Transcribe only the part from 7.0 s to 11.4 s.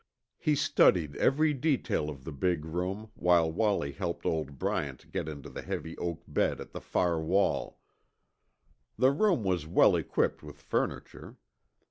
wall. The room was well equipped with furniture.